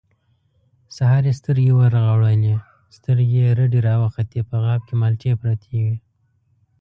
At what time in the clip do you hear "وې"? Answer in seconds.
5.83-5.95